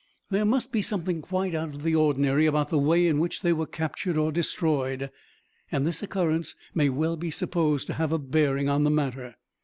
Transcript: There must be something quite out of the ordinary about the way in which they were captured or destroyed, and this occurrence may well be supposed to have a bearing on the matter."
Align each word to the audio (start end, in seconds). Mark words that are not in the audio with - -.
There 0.31 0.45
must 0.45 0.71
be 0.71 0.81
something 0.81 1.21
quite 1.21 1.53
out 1.53 1.75
of 1.75 1.83
the 1.83 1.93
ordinary 1.93 2.47
about 2.47 2.69
the 2.69 2.79
way 2.79 3.05
in 3.05 3.19
which 3.19 3.43
they 3.43 3.53
were 3.53 3.67
captured 3.67 4.17
or 4.17 4.31
destroyed, 4.31 5.11
and 5.71 5.85
this 5.85 6.01
occurrence 6.01 6.55
may 6.73 6.89
well 6.89 7.17
be 7.17 7.29
supposed 7.29 7.85
to 7.85 7.93
have 7.93 8.11
a 8.11 8.17
bearing 8.17 8.67
on 8.67 8.83
the 8.83 8.89
matter." 8.89 9.35